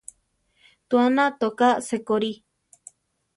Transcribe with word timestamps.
Tuána 0.87 1.25
toká 1.41 1.69
sekorí. 1.89 2.31